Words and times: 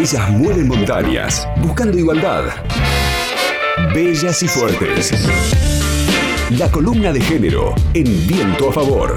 Ellas 0.00 0.30
mueven 0.30 0.66
montañas, 0.66 1.46
buscando 1.56 1.98
igualdad. 1.98 2.44
Bellas 3.92 4.42
y 4.42 4.48
fuertes. 4.48 5.12
La 6.52 6.70
columna 6.70 7.12
de 7.12 7.20
género 7.20 7.74
en 7.92 8.26
viento 8.26 8.70
a 8.70 8.72
favor. 8.72 9.14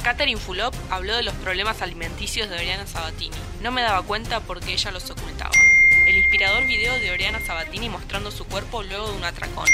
Catherine 0.00 0.38
Fulop 0.38 0.72
habló 0.90 1.16
de 1.16 1.24
los 1.24 1.34
problemas 1.34 1.82
alimenticios 1.82 2.48
de 2.48 2.54
Oriana 2.54 2.86
Sabatini. 2.86 3.36
No 3.60 3.72
me 3.72 3.82
daba 3.82 4.02
cuenta 4.02 4.38
porque 4.38 4.74
ella 4.74 4.92
los 4.92 5.10
ocultaba. 5.10 5.50
El 6.06 6.16
inspirador 6.16 6.64
video 6.68 6.94
de 7.00 7.10
Oriana 7.10 7.40
Sabatini 7.44 7.88
mostrando 7.88 8.30
su 8.30 8.44
cuerpo 8.44 8.84
luego 8.84 9.10
de 9.10 9.16
un 9.16 9.24
atracón. 9.24 9.66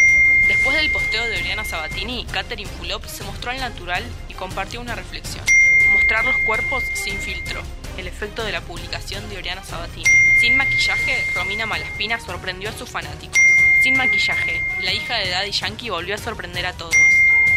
Después 0.48 0.78
del 0.78 0.90
posteo 0.92 1.28
de 1.28 1.36
Oriana 1.40 1.66
Sabatini, 1.66 2.24
Catherine 2.32 2.70
Fulop 2.78 3.04
se 3.04 3.22
mostró 3.22 3.50
al 3.50 3.60
natural 3.60 4.02
y 4.30 4.32
compartió 4.32 4.80
una 4.80 4.94
reflexión. 4.94 5.44
Mostrar 5.92 6.24
los 6.24 6.36
cuerpos 6.46 6.84
sin 6.94 7.18
filtro. 7.18 7.60
El 7.96 8.06
efecto 8.06 8.44
de 8.44 8.52
la 8.52 8.60
publicación 8.60 9.28
de 9.28 9.38
Oriana 9.38 9.64
Sabatini. 9.64 10.04
Sin 10.40 10.56
maquillaje, 10.56 11.24
Romina 11.34 11.66
Malaspina 11.66 12.18
sorprendió 12.20 12.70
a 12.70 12.72
sus 12.72 12.88
fanáticos. 12.88 13.38
Sin 13.82 13.96
maquillaje, 13.96 14.62
la 14.80 14.92
hija 14.92 15.16
de 15.16 15.30
Daddy 15.30 15.50
Yankee 15.52 15.90
volvió 15.90 16.14
a 16.14 16.18
sorprender 16.18 16.66
a 16.66 16.72
todos. 16.72 16.96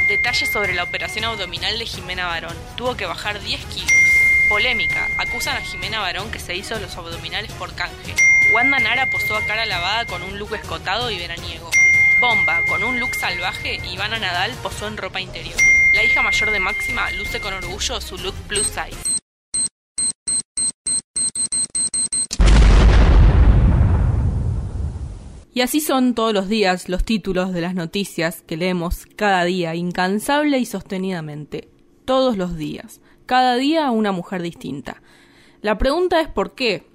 Detalles 0.08 0.50
sobre 0.50 0.74
la 0.74 0.84
operación 0.84 1.26
abdominal 1.26 1.80
de 1.80 1.86
Jimena 1.86 2.28
Barón. 2.28 2.58
Tuvo 2.76 2.96
que 2.98 3.06
bajar 3.06 3.42
10 3.42 3.66
kilos. 3.66 3.94
Polémica. 4.50 5.10
Acusan 5.18 5.58
a 5.58 5.62
Jimena 5.62 6.00
Barón 6.00 6.30
que 6.32 6.40
se 6.40 6.56
hizo 6.56 6.78
los 6.80 6.96
abdominales 6.98 7.52
por 7.54 7.74
canje. 7.74 8.16
Wanda 8.54 8.80
Nara 8.80 9.10
posó 9.10 9.36
a 9.36 9.46
cara 9.46 9.66
lavada 9.66 10.06
con 10.06 10.22
un 10.22 10.38
look 10.38 10.54
escotado 10.56 11.10
y 11.10 11.18
veraniego. 11.18 11.72
Bomba. 12.20 12.62
Con 12.68 12.84
un 12.84 13.00
look 13.00 13.16
salvaje, 13.16 13.82
Ivana 13.92 14.20
Nadal 14.20 14.52
posó 14.62 14.88
en 14.88 14.98
ropa 14.98 15.22
interior. 15.22 15.60
La 15.94 16.04
hija 16.04 16.22
mayor 16.22 16.52
de 16.52 16.60
Máxima 16.60 17.12
luce 17.12 17.40
con 17.40 17.54
orgullo 17.54 18.02
su 18.02 18.18
look 18.18 18.36
plus 18.48 18.68
size. 18.68 19.03
Y 25.56 25.62
así 25.62 25.82
son 25.82 26.16
todos 26.16 26.34
los 26.34 26.50
días 26.50 26.90
los 26.90 27.04
títulos 27.04 27.54
de 27.54 27.62
las 27.62 27.76
noticias 27.76 28.42
que 28.42 28.58
leemos 28.58 29.06
cada 29.16 29.44
día, 29.44 29.76
incansable 29.76 30.58
y 30.58 30.66
sostenidamente. 30.66 31.70
Todos 32.06 32.38
los 32.38 32.58
días. 32.58 33.02
Cada 33.28 33.56
día 33.56 33.92
una 33.92 34.12
mujer 34.12 34.42
distinta. 34.42 35.04
La 35.62 35.78
pregunta 35.78 36.20
es 36.22 36.28
¿por 36.28 36.56
qué? 36.56 36.88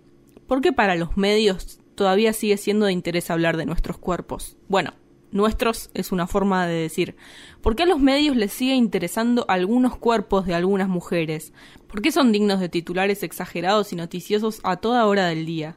¿Por 0.49 0.61
qué 0.61 0.73
para 0.73 0.97
los 0.97 1.17
medios 1.17 1.79
todavía 1.95 2.33
sigue 2.33 2.57
siendo 2.57 2.87
de 2.87 2.93
interés 2.93 3.31
hablar 3.31 3.57
de 3.57 3.65
nuestros 3.65 3.97
cuerpos? 3.97 4.57
Bueno, 4.67 4.93
nuestros 5.31 5.91
es 5.95 6.11
una 6.11 6.27
forma 6.27 6.67
de 6.67 6.75
decir. 6.75 7.15
¿Por 7.63 7.77
qué 7.77 7.85
a 7.85 7.87
los 7.87 8.01
medios 8.01 8.37
les 8.37 8.53
sigue 8.53 8.75
interesando 8.75 9.45
algunos 9.49 9.97
cuerpos 9.97 10.47
de 10.47 10.55
algunas 10.55 10.89
mujeres? 10.89 11.53
¿Por 11.87 12.03
qué 12.03 12.11
son 12.11 12.33
dignos 12.33 12.59
de 12.59 12.69
titulares 12.69 13.23
exagerados 13.23 13.93
y 13.93 13.97
noticiosos 13.97 14.61
a 14.65 14.79
toda 14.79 15.07
hora 15.07 15.27
del 15.27 15.47
día? 15.47 15.77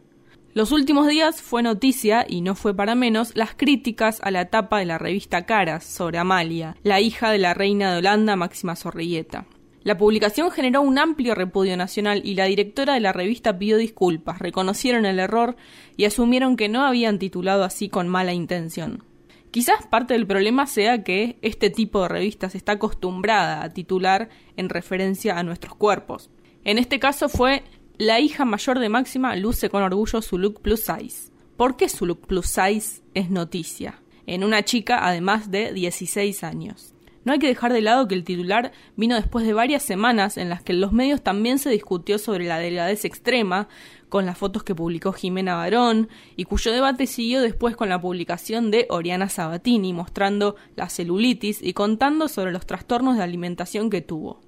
Los 0.54 0.74
últimos 0.74 1.08
días 1.08 1.42
fue 1.42 1.64
noticia, 1.64 2.26
y 2.28 2.42
no 2.42 2.56
fue 2.56 2.76
para 2.76 2.94
menos, 2.94 3.32
las 3.36 3.56
críticas 3.56 4.20
a 4.22 4.32
la 4.32 4.50
tapa 4.50 4.80
de 4.80 4.86
la 4.86 4.98
revista 4.98 5.46
Caras 5.46 5.86
sobre 5.86 6.18
Amalia, 6.18 6.76
la 6.84 7.00
hija 7.00 7.32
de 7.32 7.38
la 7.38 7.54
reina 7.54 7.94
de 7.94 8.00
Holanda 8.00 8.36
Máxima 8.36 8.76
Zorrilleta. 8.76 9.46
La 9.84 9.98
publicación 9.98 10.52
generó 10.52 10.82
un 10.82 11.00
amplio 11.00 11.36
repudio 11.36 11.78
nacional 11.78 12.22
y 12.26 12.36
la 12.36 12.46
directora 12.46 12.96
de 12.96 13.00
la 13.00 13.14
revista 13.14 13.58
pidió 13.58 13.78
disculpas, 13.78 14.40
reconocieron 14.40 15.06
el 15.06 15.20
error 15.20 15.56
y 15.96 16.04
asumieron 16.04 16.58
que 16.58 16.68
no 16.68 16.86
habían 16.86 17.18
titulado 17.18 17.64
así 17.64 17.88
con 17.88 18.10
mala 18.10 18.34
intención. 18.34 19.06
Quizás 19.52 19.88
parte 19.88 20.16
del 20.16 20.28
problema 20.28 20.68
sea 20.68 21.02
que 21.02 21.38
este 21.42 21.70
tipo 21.70 22.02
de 22.02 22.10
revistas 22.10 22.56
está 22.56 22.74
acostumbrada 22.74 23.64
a 23.64 23.70
titular 23.70 24.28
en 24.58 24.68
referencia 24.68 25.40
a 25.40 25.44
nuestros 25.44 25.76
cuerpos. 25.76 26.30
En 26.66 26.78
este 26.78 27.00
caso 27.00 27.30
fue 27.30 27.64
la 27.98 28.20
hija 28.20 28.46
mayor 28.46 28.80
de 28.80 28.90
Máxima 28.90 29.36
luce 29.36 29.70
con 29.70 29.84
orgullo 29.84 30.22
su 30.22 30.38
look 30.38 30.62
plus 30.62 30.82
size. 30.82 31.32
¿Por 31.58 31.78
qué 31.78 31.90
su 31.90 32.06
look 32.06 32.26
plus 32.26 32.48
size 32.48 33.02
es 33.14 33.30
noticia? 33.30 34.02
En 34.26 34.44
una 34.44 34.64
chica 34.64 35.06
además 35.08 35.52
de 35.52 35.74
16 35.74 36.44
años. 36.44 36.96
No 37.24 37.34
hay 37.34 37.40
que 37.40 37.48
dejar 37.48 37.72
de 37.72 37.82
lado 37.82 38.08
que 38.08 38.16
el 38.16 38.24
titular 38.24 38.72
vino 38.96 39.16
después 39.16 39.46
de 39.46 39.54
varias 39.54 39.84
semanas 39.84 40.38
en 40.38 40.50
las 40.50 40.64
que 40.64 40.74
en 40.74 40.82
los 40.82 40.92
medios 40.92 41.22
también 41.22 41.60
se 41.60 41.70
discutió 41.70 42.18
sobre 42.18 42.46
la 42.46 42.58
delgadez 42.58 43.06
extrema, 43.06 43.68
con 44.10 44.26
las 44.26 44.38
fotos 44.38 44.64
que 44.64 44.74
publicó 44.74 45.14
Jimena 45.14 45.56
Barón, 45.56 46.10
y 46.36 46.46
cuyo 46.46 46.72
debate 46.72 47.06
siguió 47.06 47.42
después 47.42 47.76
con 47.76 47.90
la 47.90 48.02
publicación 48.02 48.72
de 48.72 48.88
Oriana 48.90 49.30
Sabatini, 49.30 49.94
mostrando 49.94 50.56
la 50.76 50.90
celulitis 50.90 51.62
y 51.62 51.74
contando 51.74 52.28
sobre 52.28 52.52
los 52.52 52.66
trastornos 52.66 53.18
de 53.18 53.24
alimentación 53.24 53.90
que 53.92 54.02
tuvo. 54.02 54.42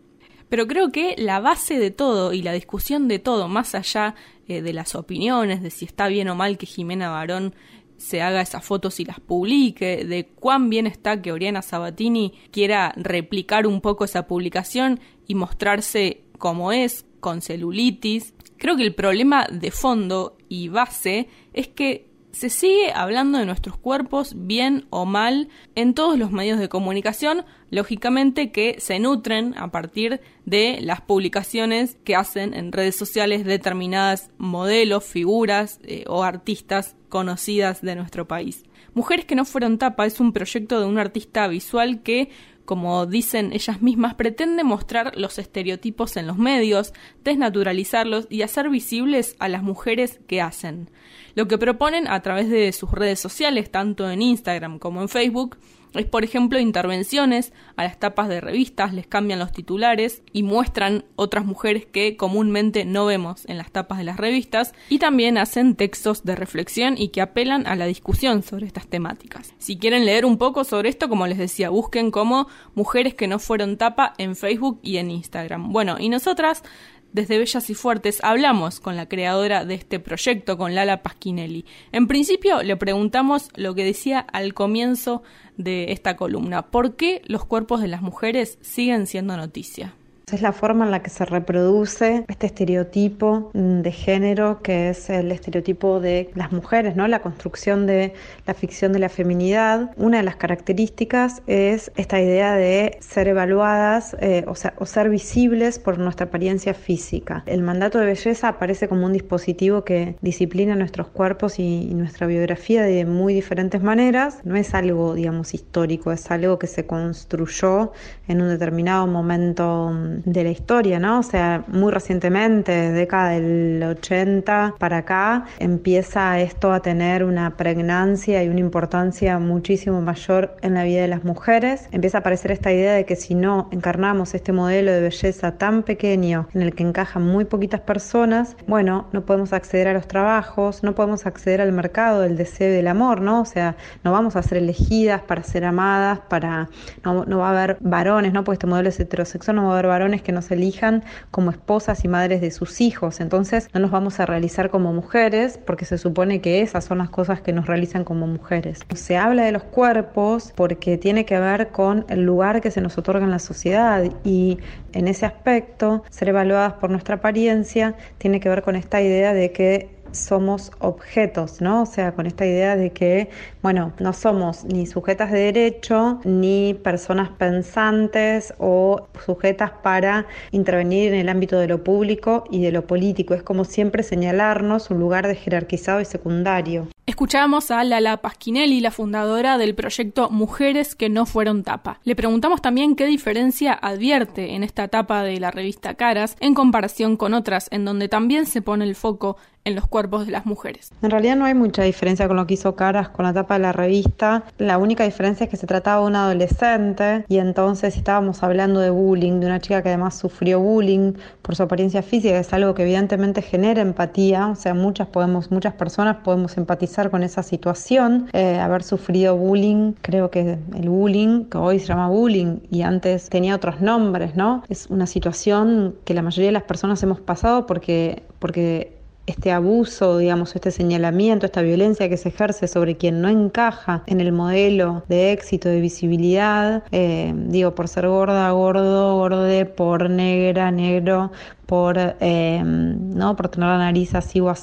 Pero 0.53 0.67
creo 0.67 0.91
que 0.91 1.15
la 1.17 1.39
base 1.39 1.79
de 1.79 1.89
todo 1.89 2.31
y 2.31 2.43
la 2.43 2.51
discusión 2.51 3.07
de 3.07 3.17
todo, 3.17 3.47
más 3.47 3.73
allá 3.73 4.13
eh, 4.47 4.61
de 4.61 4.71
las 4.71 4.93
opiniones, 4.93 5.63
de 5.63 5.71
si 5.71 5.83
está 5.83 6.07
bien 6.07 6.29
o 6.29 6.35
mal 6.35 6.59
que 6.59 6.67
Jimena 6.67 7.09
Barón 7.09 7.55
se 7.97 8.21
haga 8.21 8.39
esas 8.39 8.63
fotos 8.63 8.99
y 8.99 9.05
las 9.05 9.19
publique, 9.19 10.05
de 10.05 10.27
cuán 10.27 10.69
bien 10.69 10.85
está 10.85 11.23
que 11.23 11.31
Oriana 11.31 11.63
Sabatini 11.63 12.33
quiera 12.51 12.93
replicar 12.95 13.65
un 13.65 13.81
poco 13.81 14.05
esa 14.05 14.27
publicación 14.27 14.99
y 15.25 15.33
mostrarse 15.33 16.21
como 16.37 16.71
es, 16.71 17.07
con 17.19 17.41
celulitis. 17.41 18.35
Creo 18.57 18.75
que 18.75 18.83
el 18.83 18.93
problema 18.93 19.47
de 19.51 19.71
fondo 19.71 20.37
y 20.49 20.67
base 20.67 21.29
es 21.53 21.67
que 21.67 22.12
se 22.33 22.49
sigue 22.49 22.91
hablando 22.93 23.37
de 23.37 23.45
nuestros 23.45 23.77
cuerpos 23.77 24.33
bien 24.35 24.85
o 24.89 25.05
mal 25.05 25.49
en 25.75 25.93
todos 25.93 26.17
los 26.17 26.31
medios 26.31 26.59
de 26.59 26.67
comunicación, 26.67 27.45
lógicamente 27.69 28.51
que 28.51 28.77
se 28.79 28.99
nutren 28.99 29.55
a 29.55 29.69
partir 29.71 30.19
de 30.43 30.79
las 30.81 30.99
publicaciones 30.99 31.95
que 32.03 32.15
hacen 32.15 32.55
en 32.55 32.71
redes 32.71 32.95
sociales 32.95 33.45
determinadas 33.45 34.31
modelos, 34.39 35.05
figuras 35.05 35.79
eh, 35.83 36.05
o 36.07 36.23
artistas 36.23 36.95
conocidas 37.07 37.83
de 37.83 37.95
nuestro 37.95 38.27
país. 38.27 38.63
Mujeres 38.95 39.25
que 39.25 39.35
no 39.35 39.45
fueron 39.45 39.77
tapa 39.77 40.07
es 40.07 40.19
un 40.19 40.33
proyecto 40.33 40.79
de 40.79 40.87
un 40.87 40.97
artista 40.97 41.47
visual 41.47 42.01
que 42.01 42.29
como 42.65 43.05
dicen 43.05 43.51
ellas 43.53 43.81
mismas, 43.81 44.15
pretende 44.15 44.63
mostrar 44.63 45.17
los 45.17 45.37
estereotipos 45.39 46.17
en 46.17 46.27
los 46.27 46.37
medios, 46.37 46.93
desnaturalizarlos 47.23 48.27
y 48.29 48.41
hacer 48.41 48.69
visibles 48.69 49.35
a 49.39 49.49
las 49.49 49.63
mujeres 49.63 50.19
que 50.27 50.41
hacen. 50.41 50.89
Lo 51.35 51.47
que 51.47 51.57
proponen 51.57 52.07
a 52.07 52.21
través 52.21 52.49
de 52.49 52.71
sus 52.71 52.91
redes 52.91 53.19
sociales, 53.19 53.71
tanto 53.71 54.09
en 54.09 54.21
Instagram 54.21 54.79
como 54.79 55.01
en 55.01 55.09
Facebook, 55.09 55.57
es, 55.99 56.05
por 56.05 56.23
ejemplo, 56.23 56.59
intervenciones 56.59 57.53
a 57.75 57.83
las 57.83 57.99
tapas 57.99 58.29
de 58.29 58.41
revistas, 58.41 58.93
les 58.93 59.07
cambian 59.07 59.39
los 59.39 59.51
titulares 59.51 60.23
y 60.31 60.43
muestran 60.43 61.05
otras 61.15 61.45
mujeres 61.45 61.85
que 61.85 62.17
comúnmente 62.17 62.85
no 62.85 63.05
vemos 63.05 63.45
en 63.47 63.57
las 63.57 63.71
tapas 63.71 63.97
de 63.97 64.03
las 64.03 64.17
revistas 64.17 64.73
y 64.89 64.99
también 64.99 65.37
hacen 65.37 65.75
textos 65.75 66.23
de 66.23 66.35
reflexión 66.35 66.95
y 66.97 67.09
que 67.09 67.21
apelan 67.21 67.67
a 67.67 67.75
la 67.75 67.85
discusión 67.85 68.43
sobre 68.43 68.65
estas 68.65 68.87
temáticas. 68.87 69.53
Si 69.57 69.77
quieren 69.77 70.05
leer 70.05 70.25
un 70.25 70.37
poco 70.37 70.63
sobre 70.63 70.89
esto, 70.89 71.09
como 71.09 71.27
les 71.27 71.37
decía, 71.37 71.69
busquen 71.69 72.11
como 72.11 72.47
mujeres 72.75 73.13
que 73.13 73.27
no 73.27 73.39
fueron 73.39 73.77
tapa 73.77 74.13
en 74.17 74.35
Facebook 74.35 74.79
y 74.81 74.97
en 74.97 75.11
Instagram. 75.11 75.71
Bueno, 75.71 75.97
y 75.99 76.09
nosotras 76.09 76.63
desde 77.13 77.37
Bellas 77.37 77.69
y 77.69 77.75
Fuertes 77.75 78.19
hablamos 78.23 78.79
con 78.79 78.97
la 78.97 79.07
creadora 79.07 79.65
de 79.65 79.75
este 79.75 79.99
proyecto, 79.99 80.57
con 80.57 80.75
Lala 80.75 81.03
Pasquinelli. 81.03 81.65
En 81.91 82.07
principio 82.07 82.61
le 82.63 82.75
preguntamos 82.75 83.49
lo 83.55 83.75
que 83.75 83.85
decía 83.85 84.19
al 84.19 84.53
comienzo 84.53 85.23
de 85.55 85.91
esta 85.91 86.17
columna, 86.17 86.71
¿por 86.71 86.95
qué 86.95 87.21
los 87.25 87.45
cuerpos 87.45 87.81
de 87.81 87.87
las 87.87 88.01
mujeres 88.01 88.57
siguen 88.61 89.07
siendo 89.07 89.37
noticia? 89.37 89.93
Es 90.31 90.41
la 90.41 90.53
forma 90.53 90.85
en 90.85 90.91
la 90.91 91.03
que 91.03 91.09
se 91.09 91.25
reproduce 91.25 92.23
este 92.27 92.47
estereotipo 92.47 93.51
de 93.53 93.91
género 93.91 94.61
que 94.61 94.89
es 94.89 95.09
el 95.09 95.31
estereotipo 95.31 95.99
de 95.99 96.31
las 96.33 96.51
mujeres, 96.51 96.95
¿no? 96.95 97.07
La 97.07 97.21
construcción 97.21 97.85
de 97.85 98.13
la 98.47 98.53
ficción 98.53 98.93
de 98.93 98.99
la 98.99 99.09
feminidad. 99.09 99.91
Una 99.97 100.17
de 100.17 100.23
las 100.23 100.37
características 100.37 101.43
es 101.45 101.91
esta 101.97 102.21
idea 102.21 102.55
de 102.55 102.97
ser 103.01 103.27
evaluadas 103.27 104.15
eh, 104.21 104.45
o, 104.47 104.85
ser 104.85 105.09
visibles 105.09 105.77
por 105.77 105.99
nuestra 105.99 106.27
apariencia 106.27 106.73
física. 106.73 107.43
El 107.45 107.61
mandato 107.61 107.99
de 107.99 108.05
belleza 108.05 108.47
aparece 108.47 108.87
como 108.87 109.05
un 109.05 109.13
dispositivo 109.13 109.83
que 109.83 110.15
disciplina 110.21 110.75
nuestros 110.75 111.09
cuerpos 111.09 111.59
y, 111.59 111.89
y 111.89 111.93
nuestra 111.93 112.27
biografía 112.27 112.83
de 112.83 113.05
muy 113.05 113.33
diferentes 113.33 113.83
maneras. 113.83 114.39
No 114.45 114.55
es 114.55 114.73
algo, 114.73 115.15
digamos, 115.15 115.53
histórico, 115.53 116.11
es 116.11 116.31
algo 116.31 116.59
que 116.59 116.67
se 116.67 116.85
construyó 116.85 117.91
en 118.27 118.41
un 118.41 118.49
determinado 118.49 119.05
momento 119.05 119.91
de 120.25 120.43
la 120.43 120.49
historia, 120.49 120.99
¿no? 120.99 121.19
O 121.19 121.23
sea, 121.23 121.63
muy 121.67 121.91
recientemente, 121.91 122.91
década 122.91 123.29
del 123.29 123.83
80 123.83 124.75
para 124.77 124.99
acá, 124.99 125.45
empieza 125.59 126.39
esto 126.39 126.71
a 126.71 126.81
tener 126.81 127.23
una 127.23 127.55
pregnancia 127.57 128.43
y 128.43 128.49
una 128.49 128.59
importancia 128.59 129.39
muchísimo 129.39 130.01
mayor 130.01 130.55
en 130.61 130.73
la 130.73 130.83
vida 130.83 131.01
de 131.01 131.07
las 131.07 131.23
mujeres. 131.23 131.87
Empieza 131.91 132.17
a 132.17 132.21
aparecer 132.21 132.51
esta 132.51 132.71
idea 132.71 132.93
de 132.93 133.05
que 133.05 133.15
si 133.15 133.35
no 133.35 133.69
encarnamos 133.71 134.33
este 134.33 134.51
modelo 134.51 134.91
de 134.91 135.01
belleza 135.01 135.57
tan 135.57 135.83
pequeño 135.83 136.47
en 136.53 136.61
el 136.61 136.73
que 136.73 136.83
encajan 136.83 137.23
muy 137.23 137.45
poquitas 137.45 137.81
personas, 137.81 138.55
bueno, 138.67 139.07
no 139.11 139.25
podemos 139.25 139.53
acceder 139.53 139.87
a 139.87 139.93
los 139.93 140.07
trabajos, 140.07 140.83
no 140.83 140.95
podemos 140.95 141.25
acceder 141.25 141.61
al 141.61 141.71
mercado 141.71 142.21
del 142.21 142.37
deseo 142.37 142.69
y 142.69 142.75
del 142.75 142.87
amor, 142.87 143.21
¿no? 143.21 143.41
O 143.41 143.45
sea, 143.45 143.75
no 144.03 144.11
vamos 144.11 144.35
a 144.35 144.43
ser 144.43 144.57
elegidas 144.57 145.21
para 145.21 145.43
ser 145.43 145.65
amadas, 145.65 146.19
para 146.29 146.69
no, 147.03 147.25
no 147.25 147.39
va 147.39 147.47
a 147.47 147.51
haber 147.51 147.77
varones, 147.81 148.33
¿no? 148.33 148.43
Porque 148.43 148.55
este 148.55 148.67
modelo 148.67 148.89
es 148.89 148.99
heterosexual, 148.99 149.55
no 149.55 149.63
va 149.63 149.69
a 149.69 149.73
haber 149.73 149.87
varones 149.87 150.02
que 150.03 150.31
nos 150.31 150.51
elijan 150.51 151.03
como 151.31 151.51
esposas 151.51 152.03
y 152.03 152.07
madres 152.07 152.41
de 152.41 152.51
sus 152.51 152.81
hijos. 152.81 153.21
Entonces 153.21 153.69
no 153.73 153.79
nos 153.79 153.91
vamos 153.91 154.19
a 154.19 154.25
realizar 154.25 154.69
como 154.69 154.93
mujeres 154.93 155.57
porque 155.65 155.85
se 155.85 155.97
supone 155.97 156.41
que 156.41 156.61
esas 156.61 156.83
son 156.85 156.97
las 156.97 157.09
cosas 157.09 157.41
que 157.41 157.53
nos 157.53 157.67
realizan 157.67 158.03
como 158.03 158.27
mujeres. 158.27 158.81
Se 158.93 159.17
habla 159.17 159.43
de 159.45 159.51
los 159.51 159.63
cuerpos 159.63 160.53
porque 160.55 160.97
tiene 160.97 161.25
que 161.25 161.39
ver 161.39 161.69
con 161.69 162.05
el 162.09 162.23
lugar 162.23 162.61
que 162.61 162.71
se 162.71 162.81
nos 162.81 162.97
otorga 162.97 163.23
en 163.23 163.31
la 163.31 163.39
sociedad 163.39 164.03
y 164.23 164.59
en 164.91 165.07
ese 165.07 165.25
aspecto 165.25 166.03
ser 166.09 166.29
evaluadas 166.29 166.73
por 166.73 166.89
nuestra 166.89 167.15
apariencia 167.15 167.95
tiene 168.17 168.39
que 168.39 168.49
ver 168.49 168.61
con 168.61 168.75
esta 168.75 169.01
idea 169.01 169.33
de 169.33 169.51
que 169.51 170.02
somos 170.13 170.71
objetos, 170.79 171.61
¿no? 171.61 171.83
O 171.83 171.85
sea, 171.85 172.13
con 172.13 172.25
esta 172.25 172.45
idea 172.45 172.75
de 172.75 172.91
que, 172.91 173.29
bueno, 173.61 173.93
no 173.99 174.13
somos 174.13 174.65
ni 174.65 174.85
sujetas 174.85 175.31
de 175.31 175.39
derecho, 175.39 176.19
ni 176.23 176.73
personas 176.73 177.29
pensantes 177.29 178.53
o 178.57 179.07
sujetas 179.25 179.71
para 179.83 180.25
intervenir 180.51 181.13
en 181.13 181.19
el 181.19 181.29
ámbito 181.29 181.57
de 181.59 181.67
lo 181.67 181.83
público 181.83 182.45
y 182.49 182.61
de 182.61 182.71
lo 182.71 182.87
político. 182.87 183.33
Es 183.33 183.43
como 183.43 183.65
siempre 183.65 184.03
señalarnos 184.03 184.89
un 184.89 184.99
lugar 184.99 185.27
de 185.27 185.35
jerarquizado 185.35 186.01
y 186.01 186.05
secundario. 186.05 186.92
Escuchamos 187.05 187.69
a 187.69 187.83
Lala 187.83 188.21
Pasquinelli, 188.21 188.79
la 188.79 188.89
fundadora 188.89 189.57
del 189.57 189.75
proyecto 189.75 190.29
Mujeres 190.29 190.95
que 190.95 191.09
no 191.09 191.25
fueron 191.25 191.63
tapa. 191.63 191.99
Le 192.05 192.15
preguntamos 192.15 192.61
también 192.61 192.95
qué 192.95 193.05
diferencia 193.07 193.73
advierte 193.73 194.55
en 194.55 194.63
esta 194.63 194.85
etapa 194.85 195.21
de 195.21 195.37
la 195.41 195.51
revista 195.51 195.95
Caras 195.95 196.37
en 196.39 196.53
comparación 196.53 197.17
con 197.17 197.33
otras 197.33 197.67
en 197.71 197.83
donde 197.83 198.07
también 198.07 198.45
se 198.45 198.61
pone 198.61 198.85
el 198.85 198.95
foco 198.95 199.35
en 199.65 199.75
los 199.75 199.87
cuerpos 199.87 200.25
de 200.25 200.31
las 200.33 200.45
mujeres. 200.45 200.91
En 201.01 201.09
realidad 201.09 201.37
no 201.37 201.45
hay 201.45 201.53
mucha 201.53 201.83
diferencia 201.83 202.27
con 202.27 202.35
lo 202.35 202.45
que 202.45 202.55
hizo 202.55 202.75
Caras 202.75 203.09
con 203.09 203.25
la 203.25 203.33
tapa 203.33 203.55
de 203.55 203.61
la 203.61 203.71
revista. 203.71 204.43
La 204.57 204.77
única 204.77 205.03
diferencia 205.03 205.45
es 205.45 205.49
que 205.49 205.57
se 205.57 205.67
trataba 205.67 206.01
de 206.01 206.07
un 206.07 206.15
adolescente 206.15 207.25
y 207.29 207.37
entonces 207.37 207.95
estábamos 207.95 208.43
hablando 208.43 208.79
de 208.79 208.89
bullying, 208.89 209.39
de 209.39 209.45
una 209.45 209.59
chica 209.59 209.81
que 209.81 209.89
además 209.89 210.17
sufrió 210.17 210.59
bullying 210.59 211.13
por 211.41 211.55
su 211.55 211.63
apariencia 211.63 212.01
física, 212.01 212.33
que 212.33 212.39
es 212.39 212.53
algo 212.53 212.73
que 212.73 212.83
evidentemente 212.83 213.41
genera 213.41 213.81
empatía, 213.81 214.47
o 214.47 214.55
sea, 214.55 214.73
muchas 214.73 215.07
podemos, 215.07 215.51
muchas 215.51 215.73
personas 215.73 216.17
podemos 216.17 216.57
empatizar 216.57 216.92
con 217.09 217.23
esa 217.23 217.43
situación, 217.43 218.29
eh, 218.33 218.59
haber 218.59 218.83
sufrido 218.83 219.35
bullying, 219.35 219.93
creo 220.01 220.29
que 220.29 220.57
el 220.75 220.89
bullying, 220.89 221.45
que 221.45 221.57
hoy 221.57 221.79
se 221.79 221.87
llama 221.87 222.09
bullying 222.09 222.59
y 222.69 222.83
antes 222.83 223.29
tenía 223.29 223.55
otros 223.55 223.81
nombres, 223.81 224.35
¿no? 224.35 224.63
Es 224.69 224.87
una 224.89 225.07
situación 225.07 225.95
que 226.05 226.13
la 226.13 226.21
mayoría 226.21 226.49
de 226.49 226.53
las 226.53 226.63
personas 226.63 227.01
hemos 227.03 227.19
pasado 227.19 227.65
porque 227.65 228.23
porque 228.39 228.93
este 229.25 229.51
abuso, 229.51 230.17
digamos, 230.17 230.55
este 230.55 230.71
señalamiento, 230.71 231.45
esta 231.45 231.61
violencia 231.61 232.09
que 232.09 232.17
se 232.17 232.29
ejerce 232.29 232.67
sobre 232.67 232.97
quien 232.97 233.21
no 233.21 233.29
encaja 233.29 234.03
en 234.05 234.19
el 234.19 234.33
modelo 234.33 235.03
de 235.07 235.31
éxito, 235.31 235.69
de 235.69 235.79
visibilidad, 235.79 236.83
eh, 236.91 237.33
digo, 237.33 237.73
por 237.73 237.87
ser 237.87 238.07
gorda, 238.07 238.51
gordo, 238.51 239.15
gorde, 239.15 239.65
por 239.65 240.09
negra, 240.09 240.71
negro, 240.71 241.31
por, 241.65 241.97
em, 242.19 243.09
¿no? 243.15 243.35
por 243.35 243.49
tener 243.49 243.69
la 243.69 243.77
nariz 243.77 244.15
así 244.15 244.39
o 244.39 244.53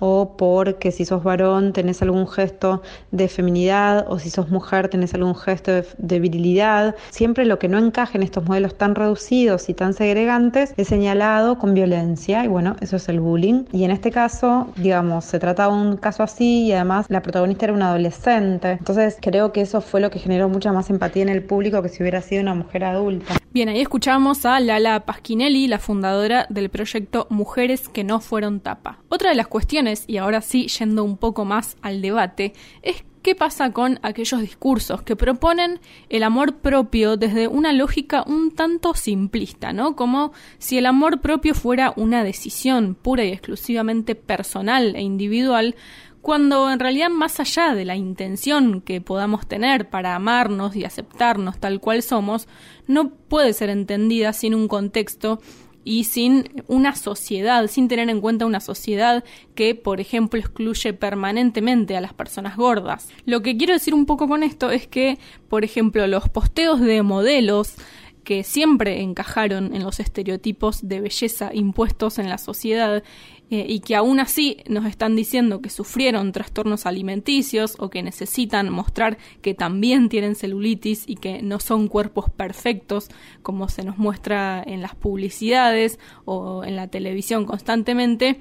o 0.00 0.36
porque 0.36 0.90
si 0.90 1.04
sos 1.04 1.22
varón 1.22 1.72
tenés 1.72 2.02
algún 2.02 2.26
gesto 2.26 2.82
de 3.10 3.28
feminidad, 3.28 4.06
o 4.08 4.18
si 4.18 4.30
sos 4.30 4.48
mujer 4.50 4.88
tenés 4.88 5.14
algún 5.14 5.34
gesto 5.34 5.72
de, 5.98 6.20
virilidad. 6.20 6.94
Siempre 7.10 7.44
lo 7.44 7.58
que 7.58 7.68
no 7.68 7.78
encaje 7.78 8.16
en 8.16 8.22
estos 8.22 8.44
modelos 8.44 8.76
tan 8.76 8.94
reducidos 8.94 9.68
y 9.68 9.74
tan 9.74 9.94
segregantes 9.94 10.74
es 10.76 10.88
señalado 10.88 11.58
con 11.58 11.74
violencia, 11.74 12.44
y 12.44 12.48
bueno, 12.48 12.76
eso 12.80 12.96
es 12.96 13.08
el 13.08 13.20
bullying. 13.20 13.64
Y 13.72 13.84
en 13.84 13.90
este 13.90 14.10
caso, 14.10 14.68
digamos, 14.76 15.24
se 15.24 15.38
trata 15.38 15.66
de 15.66 15.72
un 15.72 15.96
caso 15.96 16.22
así, 16.22 16.64
y 16.66 16.72
además 16.72 17.06
la 17.08 17.22
protagonista 17.22 17.66
era 17.66 17.74
una 17.74 17.88
adolescente. 17.88 18.72
Entonces 18.72 19.18
creo 19.20 19.52
que 19.52 19.62
eso 19.62 19.80
fue 19.80 20.00
lo 20.00 20.10
que 20.10 20.18
generó 20.18 20.48
mucha 20.48 20.72
más 20.72 20.90
empatía 20.90 21.22
en 21.22 21.28
el 21.28 21.42
público 21.42 21.82
que 21.82 21.88
si 21.88 22.02
hubiera 22.02 22.20
sido 22.20 22.42
una 22.42 22.54
mujer 22.54 22.84
adulta. 22.84 23.34
Bien, 23.54 23.68
ahí 23.68 23.82
escuchamos 23.82 24.46
a 24.46 24.58
Lala 24.60 25.00
Pasquinelli, 25.00 25.68
la 25.68 25.78
fundadora 25.78 26.21
del 26.22 26.70
proyecto 26.70 27.26
Mujeres 27.30 27.88
que 27.88 28.04
no 28.04 28.20
fueron 28.20 28.60
tapa. 28.60 28.98
Otra 29.08 29.30
de 29.30 29.36
las 29.36 29.48
cuestiones, 29.48 30.04
y 30.06 30.16
ahora 30.16 30.40
sí 30.40 30.68
yendo 30.68 31.04
un 31.04 31.16
poco 31.16 31.44
más 31.44 31.76
al 31.82 32.00
debate, 32.00 32.52
es 32.82 33.04
qué 33.22 33.34
pasa 33.34 33.72
con 33.72 34.00
aquellos 34.02 34.40
discursos 34.40 35.02
que 35.02 35.16
proponen 35.16 35.80
el 36.08 36.22
amor 36.24 36.56
propio 36.56 37.16
desde 37.16 37.46
una 37.48 37.72
lógica 37.72 38.24
un 38.26 38.50
tanto 38.50 38.94
simplista, 38.94 39.72
¿no? 39.72 39.96
Como 39.96 40.32
si 40.58 40.78
el 40.78 40.86
amor 40.86 41.20
propio 41.20 41.54
fuera 41.54 41.94
una 41.96 42.24
decisión 42.24 42.94
pura 42.94 43.24
y 43.24 43.28
exclusivamente 43.28 44.14
personal 44.14 44.96
e 44.96 45.02
individual, 45.02 45.76
cuando 46.20 46.70
en 46.70 46.78
realidad 46.78 47.10
más 47.10 47.40
allá 47.40 47.74
de 47.74 47.84
la 47.84 47.96
intención 47.96 48.80
que 48.80 49.00
podamos 49.00 49.46
tener 49.46 49.90
para 49.90 50.14
amarnos 50.14 50.76
y 50.76 50.84
aceptarnos 50.84 51.58
tal 51.58 51.80
cual 51.80 52.02
somos, 52.02 52.46
no 52.86 53.10
puede 53.10 53.52
ser 53.52 53.70
entendida 53.70 54.32
sin 54.32 54.54
un 54.54 54.68
contexto 54.68 55.40
y 55.84 56.04
sin 56.04 56.64
una 56.68 56.94
sociedad, 56.94 57.66
sin 57.66 57.88
tener 57.88 58.08
en 58.08 58.20
cuenta 58.20 58.46
una 58.46 58.60
sociedad 58.60 59.24
que, 59.54 59.74
por 59.74 60.00
ejemplo, 60.00 60.38
excluye 60.38 60.92
permanentemente 60.92 61.96
a 61.96 62.00
las 62.00 62.14
personas 62.14 62.56
gordas. 62.56 63.08
Lo 63.24 63.42
que 63.42 63.56
quiero 63.56 63.74
decir 63.74 63.94
un 63.94 64.06
poco 64.06 64.28
con 64.28 64.42
esto 64.42 64.70
es 64.70 64.86
que, 64.86 65.18
por 65.48 65.64
ejemplo, 65.64 66.06
los 66.06 66.28
posteos 66.28 66.80
de 66.80 67.02
modelos 67.02 67.74
que 68.24 68.44
siempre 68.44 69.00
encajaron 69.02 69.74
en 69.74 69.82
los 69.82 70.00
estereotipos 70.00 70.86
de 70.88 71.00
belleza 71.00 71.50
impuestos 71.52 72.18
en 72.18 72.28
la 72.28 72.38
sociedad 72.38 73.02
eh, 73.50 73.66
y 73.68 73.80
que 73.80 73.96
aún 73.96 74.20
así 74.20 74.58
nos 74.68 74.86
están 74.86 75.16
diciendo 75.16 75.60
que 75.60 75.68
sufrieron 75.68 76.32
trastornos 76.32 76.86
alimenticios 76.86 77.76
o 77.78 77.90
que 77.90 78.02
necesitan 78.02 78.70
mostrar 78.70 79.18
que 79.42 79.54
también 79.54 80.08
tienen 80.08 80.36
celulitis 80.36 81.04
y 81.06 81.16
que 81.16 81.42
no 81.42 81.60
son 81.60 81.88
cuerpos 81.88 82.30
perfectos 82.30 83.08
como 83.42 83.68
se 83.68 83.84
nos 83.84 83.98
muestra 83.98 84.62
en 84.66 84.80
las 84.82 84.94
publicidades 84.94 85.98
o 86.24 86.64
en 86.64 86.76
la 86.76 86.88
televisión 86.88 87.44
constantemente, 87.44 88.40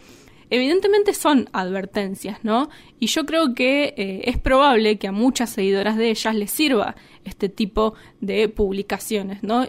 evidentemente 0.52 1.14
son 1.14 1.50
advertencias, 1.54 2.44
¿no? 2.44 2.70
Y 3.00 3.08
yo 3.08 3.26
creo 3.26 3.56
que 3.56 3.96
eh, 3.98 4.22
es 4.26 4.38
probable 4.38 5.00
que 5.00 5.08
a 5.08 5.12
muchas 5.12 5.50
seguidoras 5.50 5.98
de 5.98 6.12
ellas 6.12 6.36
les 6.36 6.52
sirva 6.52 6.96
este 7.24 7.50
tipo 7.50 7.96
de 8.20 8.48
publicaciones, 8.50 9.42
¿no? 9.42 9.66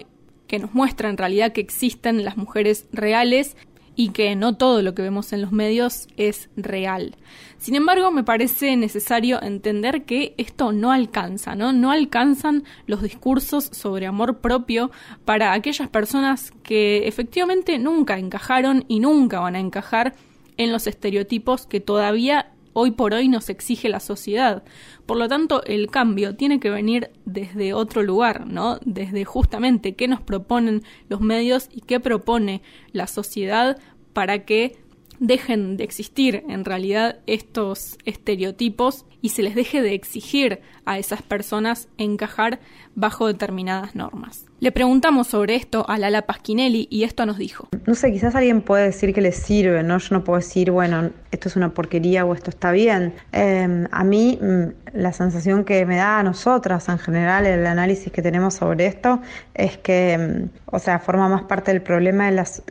Que 0.46 0.58
nos 0.58 0.74
muestra 0.74 1.08
en 1.08 1.16
realidad 1.16 1.52
que 1.52 1.60
existen 1.62 2.24
las 2.24 2.36
mujeres 2.36 2.86
reales 2.92 3.56
y 3.94 4.08
que 4.08 4.34
no 4.36 4.56
todo 4.56 4.82
lo 4.82 4.94
que 4.94 5.02
vemos 5.02 5.32
en 5.32 5.42
los 5.42 5.52
medios 5.52 6.08
es 6.16 6.48
real. 6.56 7.16
Sin 7.58 7.76
embargo, 7.76 8.10
me 8.10 8.24
parece 8.24 8.76
necesario 8.76 9.40
entender 9.40 10.04
que 10.04 10.34
esto 10.36 10.72
no 10.72 10.90
alcanza, 10.90 11.54
¿no? 11.54 11.72
No 11.72 11.92
alcanzan 11.92 12.64
los 12.86 13.02
discursos 13.02 13.64
sobre 13.66 14.06
amor 14.06 14.38
propio 14.38 14.90
para 15.24 15.52
aquellas 15.52 15.88
personas 15.88 16.52
que 16.64 17.06
efectivamente 17.06 17.78
nunca 17.78 18.18
encajaron 18.18 18.84
y 18.88 18.98
nunca 18.98 19.38
van 19.38 19.54
a 19.54 19.60
encajar 19.60 20.14
en 20.56 20.72
los 20.72 20.86
estereotipos 20.86 21.66
que 21.66 21.80
todavía 21.80 22.52
hoy 22.72 22.92
por 22.92 23.14
hoy 23.14 23.28
nos 23.28 23.48
exige 23.48 23.88
la 23.88 24.00
sociedad. 24.00 24.62
Por 25.06 25.18
lo 25.18 25.28
tanto, 25.28 25.62
el 25.64 25.90
cambio 25.90 26.36
tiene 26.36 26.60
que 26.60 26.70
venir 26.70 27.10
desde 27.24 27.74
otro 27.74 28.02
lugar, 28.02 28.46
¿no? 28.46 28.78
Desde 28.84 29.24
justamente 29.24 29.94
qué 29.94 30.08
nos 30.08 30.20
proponen 30.20 30.82
los 31.08 31.20
medios 31.20 31.68
y 31.70 31.82
qué 31.82 32.00
propone 32.00 32.62
la 32.92 33.06
sociedad 33.06 33.78
para 34.12 34.44
que 34.44 34.78
dejen 35.18 35.76
de 35.76 35.84
existir 35.84 36.44
en 36.48 36.64
realidad 36.64 37.20
estos 37.26 37.96
estereotipos 38.04 39.04
y 39.20 39.28
se 39.28 39.42
les 39.42 39.54
deje 39.54 39.80
de 39.80 39.94
exigir 39.94 40.60
a 40.84 40.98
esas 40.98 41.22
personas 41.22 41.88
encajar 41.96 42.60
bajo 42.94 43.28
determinadas 43.28 43.94
normas. 43.94 44.51
Le 44.62 44.70
preguntamos 44.70 45.26
sobre 45.26 45.56
esto 45.56 45.84
a 45.88 45.98
Lala 45.98 46.22
Pasquinelli 46.22 46.86
y 46.88 47.02
esto 47.02 47.26
nos 47.26 47.36
dijo. 47.36 47.66
No 47.84 47.96
sé, 47.96 48.12
quizás 48.12 48.36
alguien 48.36 48.60
puede 48.60 48.84
decir 48.84 49.12
que 49.12 49.20
le 49.20 49.32
sirve, 49.32 49.82
¿no? 49.82 49.98
Yo 49.98 50.14
no 50.14 50.22
puedo 50.22 50.38
decir, 50.38 50.70
bueno, 50.70 51.10
esto 51.32 51.48
es 51.48 51.56
una 51.56 51.74
porquería 51.74 52.24
o 52.24 52.32
esto 52.32 52.50
está 52.50 52.70
bien. 52.70 53.12
Em, 53.32 53.88
a 53.90 54.04
mí 54.04 54.38
mm, 54.40 54.96
la 55.00 55.12
sensación 55.12 55.64
que 55.64 55.84
me 55.84 55.96
da 55.96 56.20
a 56.20 56.22
nosotras 56.22 56.88
en 56.88 57.00
general 57.00 57.44
el 57.44 57.66
análisis 57.66 58.12
que 58.12 58.22
tenemos 58.22 58.54
sobre 58.54 58.86
esto 58.86 59.20
es 59.52 59.78
que, 59.78 60.16
mm, 60.16 60.58
o 60.66 60.78
sea, 60.78 61.00
forma 61.00 61.28
más 61.28 61.42
parte 61.42 61.72
del 61.72 61.82
problema 61.82 62.30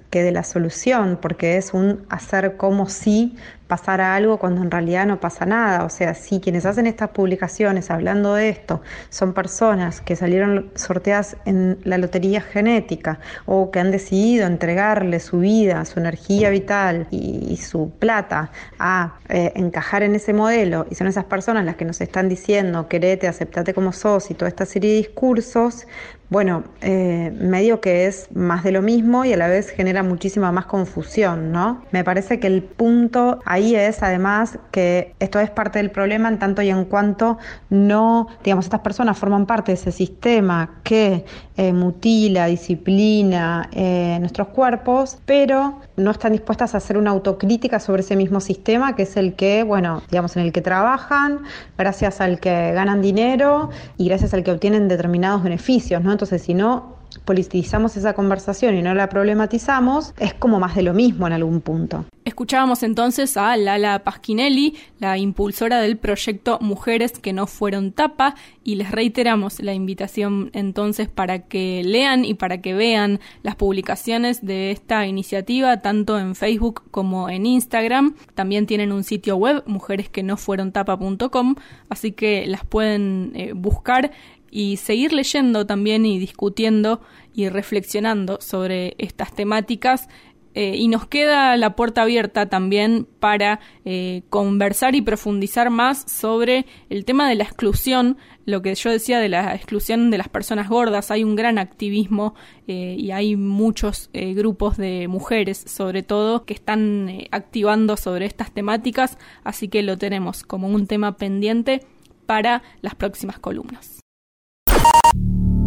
que 0.10 0.24
de 0.24 0.32
la 0.32 0.46
solución, 0.46 1.20
porque 1.22 1.58
es 1.58 1.74
un 1.74 2.06
hacer 2.10 2.56
como 2.56 2.88
si 2.88 3.36
pasara 3.72 4.16
algo 4.16 4.38
cuando 4.38 4.62
en 4.62 4.70
realidad 4.70 5.06
no 5.06 5.22
pasa 5.22 5.46
nada. 5.46 5.86
O 5.86 5.90
sea, 5.90 6.14
si 6.14 6.42
quienes 6.42 6.66
hacen 6.66 6.88
estas 6.88 7.12
publicaciones 7.12 7.90
hablando 7.90 8.34
de 8.34 8.50
esto 8.50 8.82
son 9.10 9.34
personas 9.34 10.02
que 10.02 10.18
salieron 10.18 10.72
sorteadas 10.76 11.38
en 11.46 11.80
la 11.86 11.98
lotería 11.98 12.42
genética 12.42 13.22
o 13.46 13.72
que 13.72 13.80
han 13.80 13.90
decidido 13.90 14.46
entregarle 14.46 15.22
su 15.22 15.40
vida, 15.40 15.86
su 15.86 16.02
energía 16.02 16.50
vital 16.50 17.08
y, 17.12 17.56
su 17.62 17.92
plata 17.92 18.52
a 18.80 19.14
eh, 19.30 19.54
encajar 19.56 20.04
en 20.04 20.16
ese 20.16 20.34
modelo 20.34 20.86
y 20.90 20.96
son 20.96 21.08
esas 21.08 21.26
personas 21.26 21.64
las 21.64 21.76
que 21.76 21.86
nos 21.86 22.02
están 22.02 22.28
diciendo 22.28 22.90
querete, 22.90 23.28
aceptate 23.28 23.74
como 23.74 23.94
sos 23.94 24.32
y 24.32 24.34
toda 24.34 24.50
esta 24.50 24.66
serie 24.66 24.92
de 24.92 24.98
discursos, 24.98 25.88
bueno, 26.32 26.64
eh, 26.80 27.30
medio 27.42 27.82
que 27.82 28.08
es 28.08 28.30
más 28.34 28.64
de 28.64 28.72
lo 28.72 28.82
mismo 28.82 29.26
y 29.26 29.34
a 29.34 29.38
la 29.38 29.50
vez 29.50 29.70
genera 29.70 30.02
muchísima 30.02 30.50
más 30.54 30.66
confusión, 30.66 31.52
¿no? 31.52 31.82
Me 31.92 32.06
parece 32.06 32.40
que 32.40 32.48
el 32.48 32.64
punto 32.64 33.42
ahí 33.44 33.76
es 33.76 34.02
además 34.02 34.58
que 34.72 35.14
esto 35.20 35.42
es 35.42 35.50
parte 35.50 35.80
del 35.80 35.92
problema 35.92 36.30
en 36.30 36.40
tanto 36.40 36.62
y 36.62 36.70
en 36.70 36.86
cuanto 36.86 37.38
no, 37.70 38.28
digamos, 38.46 38.64
estas 38.64 38.80
personas 38.80 39.18
forman 39.18 39.46
parte 39.46 39.74
de 39.74 39.76
ese 39.76 39.92
sistema 39.92 40.80
que 40.84 41.26
eh, 41.58 41.74
mutila, 41.74 42.46
disciplina 42.46 43.70
eh, 43.74 44.16
nuestros 44.22 44.48
cuerpos, 44.48 45.18
pero 45.26 45.82
no 45.98 46.12
están 46.12 46.32
dispuestas 46.32 46.74
a 46.76 46.78
hacer 46.78 46.98
una 46.98 47.12
autocrítica 47.12 47.82
sobre 47.82 48.04
ese 48.04 48.16
mismo 48.16 48.40
sistema 48.40 48.96
que 48.96 49.04
es 49.04 49.18
el 49.18 49.34
que, 49.34 49.64
bueno, 49.64 50.02
digamos, 50.10 50.38
en 50.38 50.44
el 50.44 50.54
que 50.54 50.62
trabajan, 50.62 51.42
gracias 51.78 52.22
al 52.22 52.40
que 52.40 52.72
ganan 52.72 53.02
dinero 53.02 53.70
y 53.98 54.08
gracias 54.08 54.34
al 54.34 54.46
que 54.46 54.52
obtienen 54.52 54.88
determinados 54.88 55.44
beneficios, 55.44 56.02
¿no? 56.02 56.21
Entonces, 56.22 56.44
si 56.44 56.54
no 56.54 56.98
politizamos 57.26 57.98
esa 57.98 58.14
conversación 58.14 58.78
y 58.78 58.84
no 58.84 58.94
la 58.94 59.10
problematizamos, 59.10 60.14
es 60.20 60.36
como 60.36 60.60
más 60.60 60.76
de 60.76 60.84
lo 60.84 60.94
mismo 60.94 61.26
en 61.26 61.34
algún 61.34 61.60
punto. 61.60 62.06
Escuchábamos 62.26 62.84
entonces 62.84 63.36
a 63.38 63.58
Lala 63.58 64.04
Pasquinelli, 64.04 64.78
la 65.00 65.18
impulsora 65.18 65.82
del 65.82 65.98
proyecto 65.98 66.60
Mujeres 66.62 67.14
que 67.14 67.34
no 67.34 67.48
fueron 67.48 67.92
tapa, 67.92 68.36
y 68.64 68.76
les 68.76 68.92
reiteramos 68.92 69.60
la 69.60 69.74
invitación 69.74 70.52
entonces 70.54 71.10
para 71.10 71.40
que 71.40 71.82
lean 71.84 72.24
y 72.24 72.36
para 72.36 72.62
que 72.62 72.76
vean 72.76 73.20
las 73.42 73.56
publicaciones 73.56 74.46
de 74.46 74.70
esta 74.70 75.08
iniciativa, 75.08 75.82
tanto 75.82 76.20
en 76.20 76.36
Facebook 76.36 76.84
como 76.92 77.30
en 77.30 77.48
Instagram. 77.48 78.16
También 78.36 78.68
tienen 78.68 78.92
un 78.92 79.04
sitio 79.04 79.38
web, 79.38 79.64
mujeresquenofuerontapa.com, 79.66 81.56
así 81.90 82.12
que 82.12 82.46
las 82.46 82.64
pueden 82.64 83.32
eh, 83.34 83.54
buscar 83.54 84.12
y 84.52 84.78
seguir 84.78 85.14
leyendo 85.14 85.66
también 85.66 86.06
y 86.06 86.20
discutiendo 86.20 87.02
y 87.34 87.48
reflexionando 87.50 88.40
sobre 88.42 88.96
estas 88.98 89.34
temáticas. 89.34 90.10
Eh, 90.54 90.76
y 90.76 90.90
nos 90.90 91.08
queda 91.08 91.56
la 91.56 91.78
puerta 91.78 92.02
abierta 92.02 92.50
también 92.50 93.08
para 93.22 93.62
eh, 93.86 94.24
conversar 94.30 94.96
y 94.96 95.02
profundizar 95.02 95.70
más 95.70 96.04
sobre 96.12 96.66
el 96.90 97.06
tema 97.06 97.30
de 97.30 97.36
la 97.36 97.46
exclusión, 97.46 98.18
lo 98.46 98.62
que 98.62 98.76
yo 98.76 98.90
decía 98.90 99.22
de 99.22 99.30
la 99.30 99.56
exclusión 99.56 100.12
de 100.12 100.18
las 100.18 100.28
personas 100.28 100.68
gordas. 100.68 101.10
Hay 101.10 101.24
un 101.24 101.38
gran 101.38 101.58
activismo 101.58 102.36
eh, 102.68 102.98
y 103.00 103.12
hay 103.12 103.38
muchos 103.38 104.10
grupos 104.14 104.76
de 104.76 105.08
mujeres, 105.08 105.64
sobre 105.66 106.04
todo, 106.04 106.44
que 106.44 106.54
están 106.54 107.10
activando 107.32 107.96
sobre 107.96 108.26
estas 108.26 108.52
temáticas, 108.52 109.18
así 109.46 109.70
que 109.70 109.84
lo 109.84 109.98
tenemos 109.98 110.44
como 110.44 110.68
un 110.68 110.86
tema 110.86 111.16
pendiente 111.16 111.80
para 112.26 112.62
las 112.82 112.96
próximas 112.96 113.40
columnas. 113.40 114.01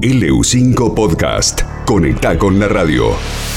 LU5 0.00 0.94
Podcast. 0.94 1.62
Conecta 1.86 2.36
con 2.36 2.58
la 2.58 2.68
radio. 2.68 3.53